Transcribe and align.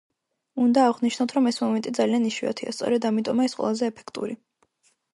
უნდა 0.63 0.85
აღვნიშნოთ, 0.91 1.35
რომ 1.35 1.51
ეს 1.51 1.61
მომენტი 1.65 1.95
ძალიან 1.99 2.27
იშვიათია, 2.31 2.75
სწორედ 2.79 3.09
ამიტომაა 3.13 3.53
ის 3.55 3.59
ყველაზე 3.63 3.95
ეფექტური. 3.95 4.43